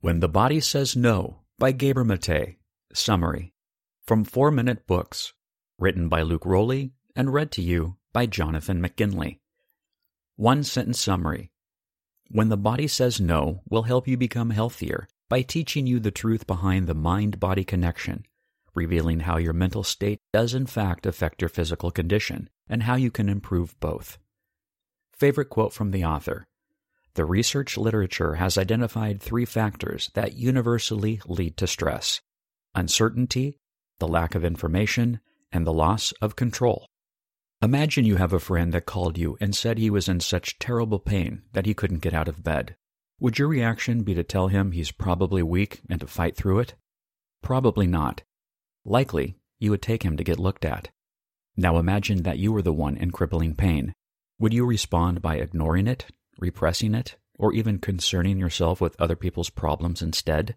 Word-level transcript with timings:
When 0.00 0.20
the 0.20 0.28
Body 0.28 0.60
Says 0.60 0.94
No 0.94 1.40
by 1.58 1.72
Gabor 1.72 2.04
Mate. 2.04 2.58
Summary 2.94 3.52
from 4.06 4.22
4 4.22 4.52
Minute 4.52 4.86
Books, 4.86 5.32
written 5.76 6.08
by 6.08 6.22
Luke 6.22 6.46
Rowley 6.46 6.92
and 7.16 7.32
read 7.32 7.50
to 7.52 7.62
you 7.62 7.96
by 8.12 8.26
Jonathan 8.26 8.80
McKinley. 8.80 9.40
One 10.36 10.62
sentence 10.62 11.00
summary. 11.00 11.50
When 12.30 12.48
the 12.48 12.56
Body 12.56 12.86
Says 12.86 13.20
No 13.20 13.62
will 13.68 13.82
help 13.82 14.06
you 14.06 14.16
become 14.16 14.50
healthier 14.50 15.08
by 15.28 15.42
teaching 15.42 15.88
you 15.88 15.98
the 15.98 16.12
truth 16.12 16.46
behind 16.46 16.86
the 16.86 16.94
mind 16.94 17.40
body 17.40 17.64
connection, 17.64 18.24
revealing 18.76 19.18
how 19.18 19.36
your 19.36 19.52
mental 19.52 19.82
state 19.82 20.20
does 20.32 20.54
in 20.54 20.66
fact 20.66 21.06
affect 21.06 21.42
your 21.42 21.48
physical 21.48 21.90
condition 21.90 22.48
and 22.68 22.84
how 22.84 22.94
you 22.94 23.10
can 23.10 23.28
improve 23.28 23.74
both. 23.80 24.16
Favorite 25.12 25.50
quote 25.50 25.72
from 25.72 25.90
the 25.90 26.04
author 26.04 26.46
the 27.14 27.24
research 27.24 27.76
literature 27.76 28.34
has 28.34 28.58
identified 28.58 29.20
three 29.20 29.44
factors 29.44 30.10
that 30.14 30.34
universally 30.34 31.20
lead 31.26 31.56
to 31.56 31.66
stress 31.66 32.20
uncertainty, 32.74 33.56
the 33.98 34.06
lack 34.06 34.34
of 34.34 34.44
information, 34.44 35.20
and 35.50 35.66
the 35.66 35.72
loss 35.72 36.12
of 36.22 36.36
control. 36.36 36.86
Imagine 37.60 38.04
you 38.04 38.16
have 38.16 38.32
a 38.32 38.38
friend 38.38 38.72
that 38.72 38.86
called 38.86 39.18
you 39.18 39.36
and 39.40 39.56
said 39.56 39.78
he 39.78 39.90
was 39.90 40.08
in 40.08 40.20
such 40.20 40.58
terrible 40.60 41.00
pain 41.00 41.42
that 41.52 41.66
he 41.66 41.74
couldn't 41.74 42.02
get 42.02 42.14
out 42.14 42.28
of 42.28 42.44
bed. 42.44 42.76
Would 43.18 43.38
your 43.38 43.48
reaction 43.48 44.04
be 44.04 44.14
to 44.14 44.22
tell 44.22 44.46
him 44.46 44.70
he's 44.70 44.92
probably 44.92 45.42
weak 45.42 45.80
and 45.90 46.00
to 46.00 46.06
fight 46.06 46.36
through 46.36 46.60
it? 46.60 46.74
Probably 47.42 47.88
not. 47.88 48.22
Likely, 48.84 49.38
you 49.58 49.70
would 49.72 49.82
take 49.82 50.04
him 50.04 50.16
to 50.16 50.22
get 50.22 50.38
looked 50.38 50.64
at. 50.64 50.90
Now 51.56 51.78
imagine 51.78 52.22
that 52.22 52.38
you 52.38 52.52
were 52.52 52.62
the 52.62 52.72
one 52.72 52.96
in 52.96 53.10
crippling 53.10 53.56
pain. 53.56 53.92
Would 54.38 54.54
you 54.54 54.64
respond 54.64 55.20
by 55.20 55.36
ignoring 55.36 55.88
it 55.88 56.06
repressing 56.38 56.94
it, 56.94 57.16
or 57.38 57.52
even 57.52 57.78
concerning 57.78 58.38
yourself 58.38 58.80
with 58.80 59.00
other 59.00 59.16
people's 59.16 59.50
problems 59.50 60.02
instead? 60.02 60.56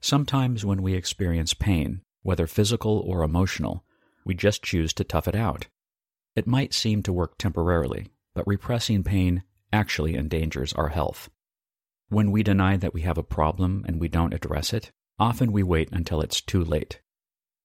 Sometimes 0.00 0.64
when 0.64 0.82
we 0.82 0.94
experience 0.94 1.54
pain, 1.54 2.02
whether 2.22 2.46
physical 2.46 2.98
or 2.98 3.22
emotional, 3.22 3.84
we 4.24 4.34
just 4.34 4.62
choose 4.62 4.92
to 4.94 5.04
tough 5.04 5.28
it 5.28 5.34
out. 5.34 5.68
It 6.34 6.46
might 6.46 6.74
seem 6.74 7.02
to 7.02 7.12
work 7.12 7.38
temporarily, 7.38 8.08
but 8.34 8.46
repressing 8.46 9.04
pain 9.04 9.42
actually 9.72 10.16
endangers 10.16 10.72
our 10.72 10.88
health. 10.88 11.28
When 12.08 12.30
we 12.30 12.42
deny 12.42 12.76
that 12.76 12.94
we 12.94 13.02
have 13.02 13.18
a 13.18 13.22
problem 13.22 13.84
and 13.86 14.00
we 14.00 14.08
don't 14.08 14.34
address 14.34 14.72
it, 14.72 14.90
often 15.18 15.52
we 15.52 15.62
wait 15.62 15.88
until 15.92 16.20
it's 16.20 16.40
too 16.40 16.64
late. 16.64 17.00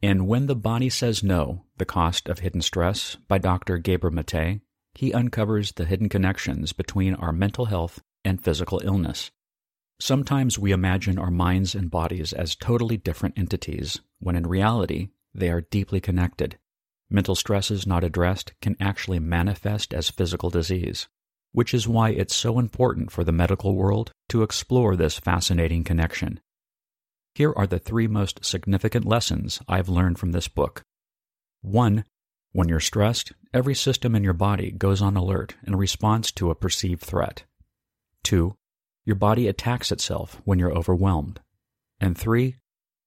In 0.00 0.26
When 0.26 0.46
the 0.46 0.56
Body 0.56 0.90
Says 0.90 1.22
No, 1.22 1.64
The 1.76 1.84
Cost 1.84 2.28
of 2.28 2.40
Hidden 2.40 2.62
Stress 2.62 3.16
by 3.28 3.38
Dr. 3.38 3.78
Gabor 3.78 4.10
Mate, 4.10 4.60
he 4.94 5.12
uncovers 5.12 5.72
the 5.72 5.84
hidden 5.84 6.08
connections 6.08 6.72
between 6.72 7.14
our 7.14 7.32
mental 7.32 7.66
health 7.66 8.00
and 8.24 8.42
physical 8.42 8.80
illness. 8.84 9.30
Sometimes 10.00 10.58
we 10.58 10.72
imagine 10.72 11.18
our 11.18 11.30
minds 11.30 11.74
and 11.74 11.90
bodies 11.90 12.32
as 12.32 12.56
totally 12.56 12.96
different 12.96 13.38
entities, 13.38 14.00
when 14.20 14.36
in 14.36 14.46
reality, 14.46 15.08
they 15.34 15.50
are 15.50 15.60
deeply 15.60 16.00
connected. 16.00 16.58
Mental 17.08 17.34
stresses 17.34 17.86
not 17.86 18.04
addressed 18.04 18.52
can 18.60 18.76
actually 18.80 19.18
manifest 19.18 19.94
as 19.94 20.10
physical 20.10 20.50
disease, 20.50 21.08
which 21.52 21.74
is 21.74 21.86
why 21.86 22.10
it's 22.10 22.34
so 22.34 22.58
important 22.58 23.12
for 23.12 23.22
the 23.22 23.32
medical 23.32 23.74
world 23.74 24.10
to 24.28 24.42
explore 24.42 24.96
this 24.96 25.18
fascinating 25.18 25.84
connection. 25.84 26.40
Here 27.34 27.52
are 27.56 27.66
the 27.66 27.78
three 27.78 28.06
most 28.06 28.44
significant 28.44 29.04
lessons 29.04 29.60
I've 29.68 29.88
learned 29.88 30.18
from 30.18 30.32
this 30.32 30.48
book. 30.48 30.82
1. 31.62 32.04
When 32.52 32.68
you're 32.68 32.80
stressed, 32.80 33.32
every 33.54 33.74
system 33.74 34.14
in 34.14 34.22
your 34.22 34.34
body 34.34 34.70
goes 34.70 35.00
on 35.00 35.16
alert 35.16 35.54
in 35.66 35.74
response 35.74 36.30
to 36.32 36.50
a 36.50 36.54
perceived 36.54 37.02
threat. 37.02 37.44
2. 38.24 38.54
Your 39.06 39.16
body 39.16 39.48
attacks 39.48 39.90
itself 39.90 40.40
when 40.44 40.58
you're 40.58 40.76
overwhelmed. 40.76 41.40
And 41.98 42.16
3. 42.16 42.56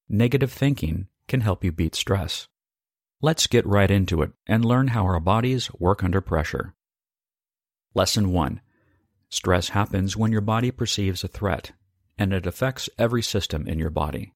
Negative 0.10 0.52
thinking 0.52 1.08
can 1.28 1.42
help 1.42 1.64
you 1.64 1.72
beat 1.72 1.94
stress. 1.94 2.48
Let's 3.22 3.46
get 3.46 3.68
right 3.68 3.90
into 3.90 4.24
it 4.24 4.32
and 4.48 4.66
learn 4.66 4.90
how 4.90 5.04
our 5.04 5.20
bodies 5.20 5.72
work 5.80 6.04
under 6.04 6.22
pressure. 6.22 6.74
Lesson 7.94 8.32
1 8.32 8.62
Stress 9.30 9.70
happens 9.70 10.18
when 10.18 10.32
your 10.32 10.42
body 10.42 10.72
perceives 10.72 11.24
a 11.24 11.28
threat, 11.28 11.72
and 12.18 12.34
it 12.34 12.48
affects 12.48 12.90
every 12.98 13.22
system 13.22 13.68
in 13.68 13.78
your 13.80 13.90
body. 13.90 14.34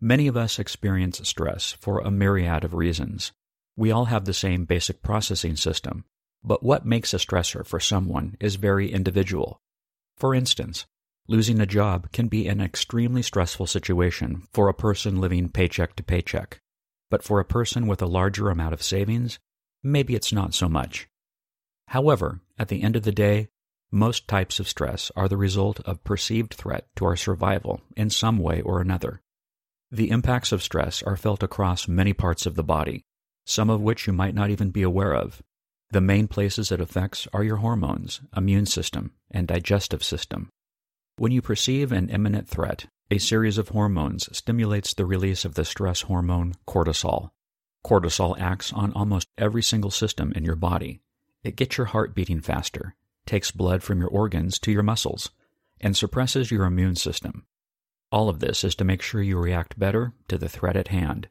Many 0.00 0.26
of 0.26 0.36
us 0.36 0.58
experience 0.58 1.20
stress 1.26 1.72
for 1.72 2.00
a 2.00 2.10
myriad 2.10 2.64
of 2.64 2.74
reasons. 2.74 3.32
We 3.76 3.90
all 3.90 4.06
have 4.06 4.24
the 4.24 4.34
same 4.34 4.64
basic 4.64 5.02
processing 5.02 5.56
system, 5.56 6.04
but 6.44 6.62
what 6.62 6.86
makes 6.86 7.12
a 7.12 7.18
stressor 7.18 7.66
for 7.66 7.80
someone 7.80 8.36
is 8.38 8.56
very 8.56 8.92
individual. 8.92 9.60
For 10.16 10.34
instance, 10.34 10.86
losing 11.26 11.60
a 11.60 11.66
job 11.66 12.12
can 12.12 12.28
be 12.28 12.46
an 12.46 12.60
extremely 12.60 13.22
stressful 13.22 13.66
situation 13.66 14.46
for 14.52 14.68
a 14.68 14.74
person 14.74 15.20
living 15.20 15.48
paycheck 15.48 15.96
to 15.96 16.02
paycheck. 16.02 16.60
But 17.10 17.24
for 17.24 17.40
a 17.40 17.44
person 17.44 17.86
with 17.86 18.00
a 18.00 18.06
larger 18.06 18.48
amount 18.50 18.74
of 18.74 18.82
savings, 18.82 19.38
maybe 19.82 20.14
it's 20.14 20.32
not 20.32 20.54
so 20.54 20.68
much. 20.68 21.08
However, 21.88 22.40
at 22.58 22.68
the 22.68 22.82
end 22.82 22.96
of 22.96 23.02
the 23.02 23.12
day, 23.12 23.48
most 23.90 24.26
types 24.28 24.58
of 24.58 24.68
stress 24.68 25.10
are 25.16 25.28
the 25.28 25.36
result 25.36 25.80
of 25.80 26.02
perceived 26.04 26.54
threat 26.54 26.86
to 26.96 27.04
our 27.04 27.16
survival 27.16 27.80
in 27.96 28.10
some 28.10 28.38
way 28.38 28.60
or 28.60 28.80
another. 28.80 29.20
The 29.90 30.10
impacts 30.10 30.52
of 30.52 30.62
stress 30.62 31.02
are 31.02 31.16
felt 31.16 31.42
across 31.42 31.86
many 31.86 32.12
parts 32.12 32.46
of 32.46 32.54
the 32.54 32.64
body, 32.64 33.04
some 33.44 33.70
of 33.70 33.80
which 33.80 34.06
you 34.06 34.12
might 34.12 34.34
not 34.34 34.50
even 34.50 34.70
be 34.70 34.82
aware 34.82 35.14
of. 35.14 35.42
The 35.90 36.00
main 36.00 36.26
places 36.28 36.72
it 36.72 36.80
affects 36.80 37.28
are 37.32 37.44
your 37.44 37.58
hormones, 37.58 38.20
immune 38.36 38.66
system, 38.66 39.12
and 39.30 39.46
digestive 39.46 40.02
system. 40.02 40.48
When 41.16 41.30
you 41.30 41.40
perceive 41.40 41.92
an 41.92 42.08
imminent 42.08 42.48
threat, 42.48 42.86
a 43.10 43.18
series 43.18 43.58
of 43.58 43.68
hormones 43.68 44.28
stimulates 44.36 44.94
the 44.94 45.06
release 45.06 45.44
of 45.44 45.54
the 45.54 45.64
stress 45.64 46.02
hormone 46.02 46.54
cortisol. 46.66 47.30
Cortisol 47.86 48.36
acts 48.40 48.72
on 48.72 48.92
almost 48.94 49.28
every 49.38 49.62
single 49.62 49.90
system 49.90 50.32
in 50.34 50.44
your 50.44 50.56
body. 50.56 51.00
It 51.44 51.54
gets 51.54 51.76
your 51.76 51.86
heart 51.86 52.14
beating 52.14 52.40
faster, 52.40 52.96
takes 53.26 53.50
blood 53.50 53.82
from 53.82 54.00
your 54.00 54.08
organs 54.08 54.58
to 54.60 54.72
your 54.72 54.82
muscles, 54.82 55.30
and 55.80 55.96
suppresses 55.96 56.50
your 56.50 56.64
immune 56.64 56.96
system. 56.96 57.44
All 58.10 58.28
of 58.28 58.40
this 58.40 58.64
is 58.64 58.74
to 58.76 58.84
make 58.84 59.02
sure 59.02 59.22
you 59.22 59.38
react 59.38 59.78
better 59.78 60.14
to 60.28 60.38
the 60.38 60.48
threat 60.48 60.76
at 60.76 60.88
hand. 60.88 61.28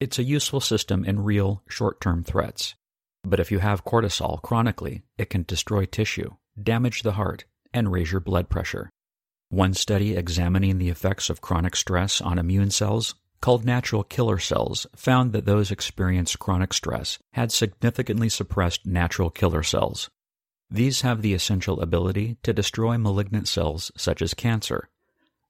It's 0.00 0.18
a 0.18 0.22
useful 0.22 0.60
system 0.60 1.04
in 1.04 1.24
real, 1.24 1.62
short 1.68 2.00
term 2.00 2.22
threats. 2.22 2.76
But 3.24 3.40
if 3.40 3.50
you 3.50 3.58
have 3.58 3.84
cortisol 3.84 4.40
chronically, 4.42 5.02
it 5.16 5.28
can 5.28 5.42
destroy 5.42 5.86
tissue, 5.86 6.36
damage 6.60 7.02
the 7.02 7.12
heart, 7.12 7.46
and 7.74 7.90
raise 7.90 8.12
your 8.12 8.20
blood 8.20 8.48
pressure. 8.48 8.90
One 9.48 9.74
study 9.74 10.14
examining 10.14 10.78
the 10.78 10.88
effects 10.88 11.30
of 11.30 11.40
chronic 11.40 11.74
stress 11.74 12.20
on 12.20 12.38
immune 12.38 12.70
cells, 12.70 13.16
called 13.40 13.64
natural 13.64 14.04
killer 14.04 14.38
cells, 14.38 14.86
found 14.94 15.32
that 15.32 15.46
those 15.46 15.72
experienced 15.72 16.38
chronic 16.38 16.72
stress 16.72 17.18
had 17.32 17.50
significantly 17.50 18.28
suppressed 18.28 18.86
natural 18.86 19.30
killer 19.30 19.64
cells. 19.64 20.08
These 20.70 21.00
have 21.00 21.22
the 21.22 21.34
essential 21.34 21.80
ability 21.80 22.36
to 22.44 22.52
destroy 22.52 22.98
malignant 22.98 23.48
cells 23.48 23.90
such 23.96 24.22
as 24.22 24.34
cancer, 24.34 24.90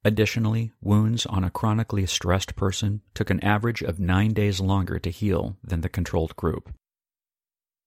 Additionally, 0.09 0.73
wounds 0.81 1.27
on 1.27 1.45
a 1.45 1.51
chronically 1.51 2.07
stressed 2.07 2.57
person 2.57 3.03
took 3.13 3.29
an 3.29 3.45
average 3.45 3.83
of 3.83 4.01
nine 4.01 4.33
days 4.33 4.59
longer 4.59 4.99
to 4.99 5.11
heal 5.11 5.59
than 5.63 5.83
the 5.83 5.89
controlled 5.91 6.35
group. 6.35 6.73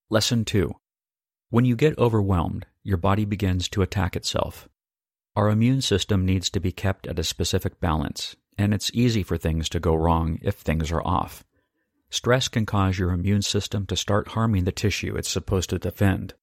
Lesson 0.08 0.44
2 0.44 0.72
When 1.50 1.64
you 1.64 1.74
get 1.74 1.98
overwhelmed, 1.98 2.66
your 2.84 2.96
body 2.96 3.24
begins 3.24 3.68
to 3.70 3.82
attack 3.82 4.14
itself. 4.14 4.68
Our 5.34 5.50
immune 5.50 5.82
system 5.82 6.24
needs 6.24 6.48
to 6.50 6.60
be 6.60 6.70
kept 6.70 7.08
at 7.08 7.18
a 7.18 7.24
specific 7.24 7.80
balance, 7.80 8.36
and 8.56 8.72
it's 8.72 8.92
easy 8.94 9.24
for 9.24 9.36
things 9.36 9.68
to 9.70 9.80
go 9.80 9.92
wrong 9.92 10.38
if 10.42 10.54
things 10.54 10.92
are 10.92 11.04
off. 11.04 11.42
Stress 12.08 12.46
can 12.46 12.66
cause 12.66 13.00
your 13.00 13.10
immune 13.10 13.42
system 13.42 13.84
to 13.86 13.96
start 13.96 14.28
harming 14.28 14.62
the 14.62 14.70
tissue 14.70 15.16
it's 15.16 15.28
supposed 15.28 15.70
to 15.70 15.78
defend. 15.80 16.34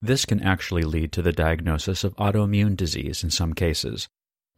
This 0.00 0.24
can 0.24 0.42
actually 0.42 0.82
lead 0.82 1.12
to 1.12 1.22
the 1.22 1.30
diagnosis 1.30 2.02
of 2.02 2.16
autoimmune 2.16 2.76
disease 2.76 3.22
in 3.22 3.30
some 3.30 3.52
cases, 3.52 4.08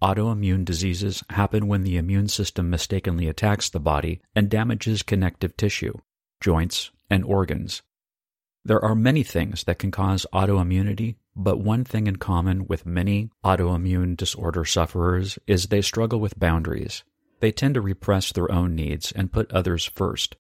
Autoimmune 0.04 0.66
diseases 0.66 1.25
happen 1.31 1.67
when 1.67 1.82
the 1.82 1.96
immune 1.96 2.29
system 2.29 2.69
mistakenly 2.69 3.26
attacks 3.26 3.70
the 3.70 3.81
body 3.81 4.20
and 4.37 4.50
damages 4.50 5.02
connective 5.02 5.56
tissue, 5.56 5.94
joints, 6.43 6.90
and 7.08 7.25
organs. 7.25 7.81
There 8.67 8.84
are 8.84 8.94
many 8.94 9.23
things 9.23 9.64
that 9.64 9.79
can 9.79 9.90
cause 9.90 10.26
autoimmunity, 10.31 11.17
but 11.34 11.58
one 11.58 11.84
thing 11.84 12.06
in 12.06 12.17
common 12.17 12.67
with 12.67 12.84
many 12.84 13.31
autoimmune 13.43 14.14
disorder 14.14 14.67
sufferers 14.67 15.38
is 15.46 15.69
they 15.69 15.81
struggle 15.81 16.20
with 16.20 16.38
boundaries. 16.38 17.02
They 17.40 17.50
tend 17.50 17.73
to 17.73 17.81
repress 17.81 18.31
their 18.31 18.52
own 18.52 18.75
needs 18.75 19.11
and 19.11 19.32
put 19.32 19.50
others 19.52 19.87
first. 19.87 20.37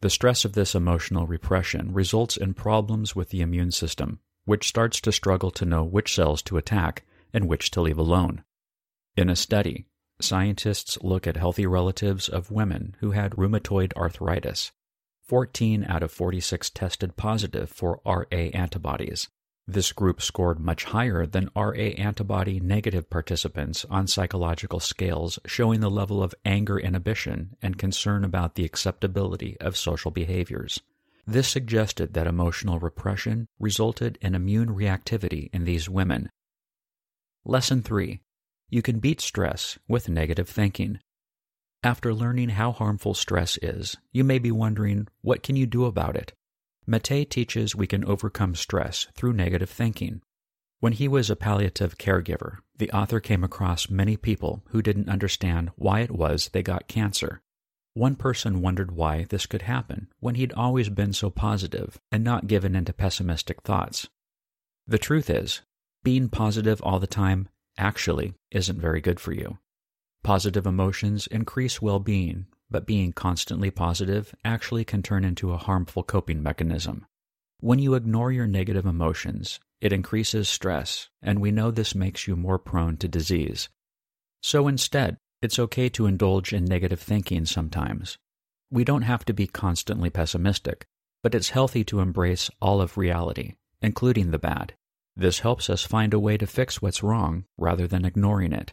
The 0.00 0.10
stress 0.10 0.44
of 0.44 0.52
this 0.52 0.76
emotional 0.76 1.26
repression 1.26 1.92
results 1.92 2.36
in 2.36 2.54
problems 2.54 3.16
with 3.16 3.30
the 3.30 3.40
immune 3.40 3.72
system, 3.72 4.20
which 4.44 4.68
starts 4.68 5.00
to 5.00 5.10
struggle 5.10 5.50
to 5.50 5.64
know 5.64 5.82
which 5.82 6.14
cells 6.14 6.40
to 6.42 6.56
attack 6.56 7.04
and 7.34 7.48
which 7.48 7.72
to 7.72 7.80
leave 7.80 7.98
alone. 7.98 8.44
In 9.18 9.28
a 9.28 9.34
study, 9.34 9.84
scientists 10.20 10.96
look 11.02 11.26
at 11.26 11.36
healthy 11.36 11.66
relatives 11.66 12.28
of 12.28 12.52
women 12.52 12.94
who 13.00 13.10
had 13.10 13.32
rheumatoid 13.32 13.92
arthritis. 13.94 14.70
14 15.24 15.84
out 15.88 16.04
of 16.04 16.12
46 16.12 16.70
tested 16.70 17.16
positive 17.16 17.68
for 17.68 18.00
RA 18.06 18.24
antibodies, 18.30 19.28
This 19.66 19.90
group 19.90 20.22
scored 20.22 20.60
much 20.60 20.84
higher 20.84 21.26
than 21.26 21.50
RA 21.56 21.72
antibody 21.98 22.60
negative 22.60 23.10
participants 23.10 23.84
on 23.90 24.06
psychological 24.06 24.78
scales 24.78 25.40
showing 25.44 25.80
the 25.80 25.90
level 25.90 26.22
of 26.22 26.32
anger 26.44 26.78
inhibition 26.78 27.56
and 27.60 27.76
concern 27.76 28.22
about 28.22 28.54
the 28.54 28.64
acceptability 28.64 29.56
of 29.60 29.76
social 29.76 30.12
behaviors. 30.12 30.80
This 31.26 31.48
suggested 31.48 32.14
that 32.14 32.28
emotional 32.28 32.78
repression 32.78 33.48
resulted 33.58 34.16
in 34.20 34.36
immune 34.36 34.68
reactivity 34.68 35.50
in 35.52 35.64
these 35.64 35.88
women. 35.88 36.30
Lesson 37.44 37.82
3. 37.82 38.20
You 38.70 38.82
can 38.82 38.98
beat 38.98 39.20
stress 39.20 39.78
with 39.88 40.10
negative 40.10 40.48
thinking. 40.48 40.98
After 41.82 42.12
learning 42.12 42.50
how 42.50 42.72
harmful 42.72 43.14
stress 43.14 43.58
is, 43.62 43.96
you 44.12 44.24
may 44.24 44.38
be 44.38 44.50
wondering, 44.50 45.08
what 45.22 45.42
can 45.42 45.56
you 45.56 45.64
do 45.64 45.86
about 45.86 46.16
it? 46.16 46.34
Mate 46.86 47.30
teaches 47.30 47.74
we 47.74 47.86
can 47.86 48.04
overcome 48.04 48.54
stress 48.54 49.06
through 49.14 49.32
negative 49.32 49.70
thinking. 49.70 50.20
When 50.80 50.92
he 50.92 51.08
was 51.08 51.30
a 51.30 51.36
palliative 51.36 51.98
caregiver, 51.98 52.58
the 52.76 52.90
author 52.92 53.20
came 53.20 53.42
across 53.42 53.88
many 53.88 54.16
people 54.16 54.62
who 54.68 54.82
didn't 54.82 55.08
understand 55.08 55.70
why 55.76 56.00
it 56.00 56.10
was 56.10 56.50
they 56.50 56.62
got 56.62 56.88
cancer. 56.88 57.40
One 57.94 58.16
person 58.16 58.60
wondered 58.60 58.92
why 58.92 59.24
this 59.24 59.46
could 59.46 59.62
happen 59.62 60.08
when 60.20 60.34
he'd 60.34 60.52
always 60.52 60.88
been 60.88 61.12
so 61.12 61.30
positive 61.30 61.98
and 62.12 62.22
not 62.22 62.46
given 62.46 62.76
into 62.76 62.92
pessimistic 62.92 63.62
thoughts. 63.62 64.08
The 64.86 64.98
truth 64.98 65.30
is, 65.30 65.62
being 66.04 66.28
positive 66.28 66.80
all 66.82 67.00
the 67.00 67.06
time 67.06 67.48
actually 67.78 68.34
isn't 68.50 68.80
very 68.80 69.00
good 69.00 69.20
for 69.20 69.32
you. 69.32 69.58
Positive 70.22 70.66
emotions 70.66 71.26
increase 71.28 71.80
well 71.80 72.00
being 72.00 72.46
but 72.70 72.86
being 72.86 73.12
constantly 73.12 73.70
positive 73.70 74.34
actually 74.44 74.84
can 74.84 75.02
turn 75.02 75.24
into 75.24 75.52
a 75.52 75.58
harmful 75.58 76.02
coping 76.02 76.42
mechanism. 76.42 77.06
When 77.60 77.78
you 77.78 77.94
ignore 77.94 78.30
your 78.30 78.46
negative 78.46 78.86
emotions, 78.86 79.58
it 79.80 79.92
increases 79.92 80.48
stress, 80.48 81.08
and 81.22 81.40
we 81.40 81.50
know 81.50 81.70
this 81.70 81.94
makes 81.94 82.26
you 82.26 82.36
more 82.36 82.58
prone 82.58 82.96
to 82.98 83.08
disease. 83.08 83.68
So 84.42 84.68
instead, 84.68 85.16
it's 85.40 85.58
okay 85.58 85.88
to 85.90 86.06
indulge 86.06 86.52
in 86.52 86.64
negative 86.64 87.00
thinking 87.00 87.46
sometimes. 87.46 88.18
We 88.70 88.84
don't 88.84 89.02
have 89.02 89.24
to 89.26 89.32
be 89.32 89.46
constantly 89.46 90.10
pessimistic, 90.10 90.84
but 91.22 91.34
it's 91.34 91.50
healthy 91.50 91.84
to 91.84 92.00
embrace 92.00 92.50
all 92.60 92.80
of 92.80 92.98
reality, 92.98 93.54
including 93.80 94.30
the 94.30 94.38
bad. 94.38 94.74
This 95.18 95.40
helps 95.40 95.68
us 95.68 95.82
find 95.82 96.14
a 96.14 96.20
way 96.20 96.36
to 96.36 96.46
fix 96.46 96.80
what's 96.80 97.02
wrong 97.02 97.44
rather 97.56 97.88
than 97.88 98.04
ignoring 98.04 98.52
it. 98.52 98.72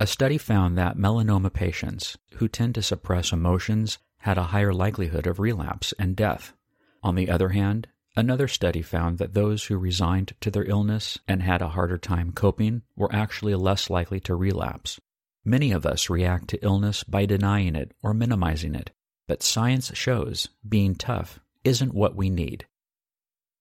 A 0.00 0.06
study 0.06 0.38
found 0.38 0.78
that 0.78 0.96
melanoma 0.96 1.52
patients 1.52 2.16
who 2.36 2.48
tend 2.48 2.74
to 2.76 2.82
suppress 2.82 3.30
emotions 3.30 3.98
had 4.20 4.38
a 4.38 4.44
higher 4.44 4.72
likelihood 4.72 5.26
of 5.26 5.38
relapse 5.38 5.92
and 5.98 6.16
death. 6.16 6.54
On 7.02 7.14
the 7.14 7.28
other 7.28 7.50
hand, 7.50 7.88
another 8.16 8.48
study 8.48 8.80
found 8.80 9.18
that 9.18 9.34
those 9.34 9.64
who 9.64 9.76
resigned 9.76 10.32
to 10.40 10.50
their 10.50 10.64
illness 10.64 11.18
and 11.28 11.42
had 11.42 11.60
a 11.60 11.68
harder 11.68 11.98
time 11.98 12.32
coping 12.32 12.80
were 12.96 13.14
actually 13.14 13.54
less 13.54 13.90
likely 13.90 14.20
to 14.20 14.34
relapse. 14.34 14.98
Many 15.44 15.72
of 15.72 15.84
us 15.84 16.08
react 16.08 16.48
to 16.48 16.64
illness 16.64 17.04
by 17.04 17.26
denying 17.26 17.76
it 17.76 17.92
or 18.02 18.14
minimizing 18.14 18.74
it, 18.74 18.92
but 19.28 19.42
science 19.42 19.94
shows 19.94 20.48
being 20.66 20.94
tough 20.94 21.38
isn't 21.64 21.92
what 21.92 22.16
we 22.16 22.30
need. 22.30 22.64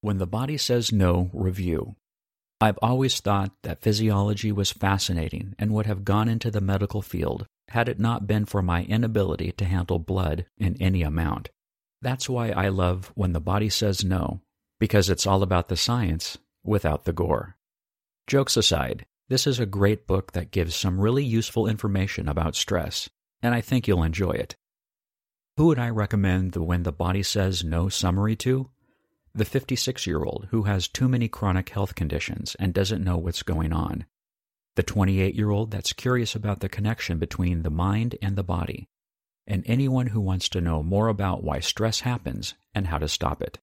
When 0.02 0.18
the 0.18 0.28
body 0.28 0.58
says 0.58 0.92
no, 0.92 1.30
review. 1.34 1.96
I've 2.62 2.80
always 2.82 3.20
thought 3.20 3.52
that 3.64 3.82
physiology 3.82 4.52
was 4.52 4.72
fascinating 4.72 5.56
and 5.58 5.74
would 5.74 5.86
have 5.86 6.04
gone 6.04 6.28
into 6.28 6.52
the 6.52 6.62
medical 6.62 7.02
field 7.02 7.48
had 7.70 7.88
it 7.88 8.00
not 8.00 8.28
been 8.28 8.46
for 8.46 8.62
my 8.62 8.84
inability 8.84 9.52
to 9.54 9.66
handle 9.66 10.00
blood 10.00 10.46
in 10.58 10.76
any 10.82 11.04
amount. 11.04 11.50
That's 12.02 12.30
why 12.30 12.50
I 12.50 12.70
love 12.70 13.12
When 13.16 13.34
the 13.34 13.40
Body 13.40 13.70
Says 13.70 14.04
No, 14.04 14.42
because 14.80 15.10
it's 15.10 15.28
all 15.28 15.44
about 15.44 15.68
the 15.68 15.78
science 15.78 16.38
without 16.64 17.06
the 17.06 17.14
gore. 17.14 17.56
Jokes 18.28 18.58
aside, 18.58 19.06
this 19.28 19.46
is 19.46 19.60
a 19.60 19.66
great 19.66 20.08
book 20.08 20.32
that 20.32 20.52
gives 20.52 20.76
some 20.76 21.00
really 21.00 21.24
useful 21.24 21.68
information 21.68 22.28
about 22.28 22.56
stress, 22.56 23.10
and 23.42 23.54
I 23.54 23.62
think 23.62 23.88
you'll 23.88 24.04
enjoy 24.04 24.32
it. 24.32 24.56
Who 25.58 25.68
would 25.68 25.80
I 25.80 25.90
recommend 25.90 26.54
the 26.54 26.64
When 26.64 26.84
the 26.84 26.92
Body 26.92 27.22
Says 27.22 27.64
No 27.64 27.90
summary 27.90 28.36
to? 28.38 28.70
The 29.34 29.46
56 29.46 30.08
year 30.08 30.24
old 30.24 30.48
who 30.52 30.64
has 30.64 30.88
too 30.88 31.08
many 31.08 31.28
chronic 31.28 31.70
health 31.70 31.96
conditions 31.96 32.56
and 32.60 32.74
doesn't 32.74 33.04
know 33.04 33.18
what's 33.18 33.44
going 33.44 33.72
on, 33.74 34.06
the 34.76 34.84
28 34.84 35.36
year 35.36 35.50
old 35.50 35.72
that's 35.72 35.94
curious 35.94 36.36
about 36.36 36.62
the 36.62 36.70
connection 36.70 37.20
between 37.20 37.64
the 37.64 37.70
mind 37.70 38.16
and 38.22 38.36
the 38.36 38.44
body, 38.44 38.88
and 39.46 39.64
anyone 39.66 40.08
who 40.08 40.22
wants 40.22 40.48
to 40.50 40.62
know 40.62 40.82
more 40.82 41.08
about 41.08 41.44
why 41.44 41.60
stress 41.60 42.02
happens 42.02 42.56
and 42.74 42.88
how 42.88 42.98
to 42.98 43.08
stop 43.08 43.42
it. 43.42 43.60